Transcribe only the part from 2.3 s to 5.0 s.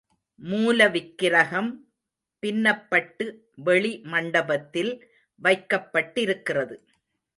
பின்னப்பட்டு வெளி மண்டபத்தில்